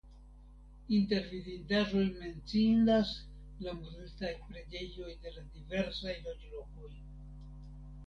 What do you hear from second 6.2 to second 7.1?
loĝlokoj.